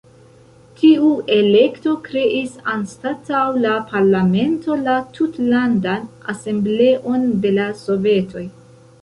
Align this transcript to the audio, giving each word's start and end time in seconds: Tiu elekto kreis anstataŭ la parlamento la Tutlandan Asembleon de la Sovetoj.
Tiu 0.77 1.09
elekto 1.33 1.91
kreis 2.07 2.55
anstataŭ 2.73 3.43
la 3.67 3.75
parlamento 3.93 4.79
la 4.89 4.97
Tutlandan 5.19 6.09
Asembleon 6.35 7.29
de 7.47 7.55
la 7.61 7.71
Sovetoj. 7.85 8.47